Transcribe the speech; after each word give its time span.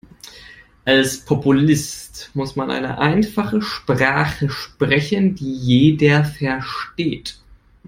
Als 0.83 1.23
Populist 1.25 2.31
muss 2.33 2.55
man 2.55 2.71
eine 2.71 2.97
einfache 2.97 3.61
Sprache 3.61 4.49
sprechen, 4.49 5.35
die 5.35 5.53
jeder 5.53 6.25
versteht. 6.25 7.35